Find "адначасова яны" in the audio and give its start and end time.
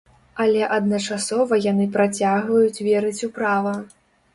0.77-1.85